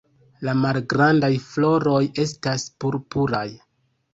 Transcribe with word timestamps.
La 0.47 0.53
malgrandaj 0.61 1.29
floroj 1.49 2.01
estas 2.25 2.67
purpuraj. 2.85 3.47